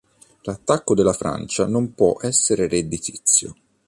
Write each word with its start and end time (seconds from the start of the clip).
L'attacco 0.45 0.95
della 0.95 1.13
Francia 1.13 1.67
non 1.67 1.93
può 1.93 2.17
essere 2.23 2.67
redditizio. 2.67 3.53